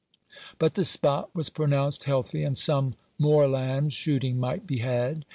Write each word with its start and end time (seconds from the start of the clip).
But 0.57 0.73
the 0.73 0.83
spot 0.83 1.29
was 1.35 1.51
pronounced 1.51 2.05
healthy, 2.05 2.41
and 2.43 2.57
some 2.57 2.95
moorland 3.19 3.93
shooting 3.93 4.39
might 4.39 4.65
be 4.65 4.79
had. 4.79 5.25